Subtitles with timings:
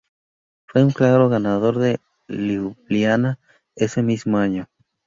[0.65, 1.97] Fue un claro ganador en
[2.27, 3.37] Liubliana
[3.75, 4.67] ese mismo año.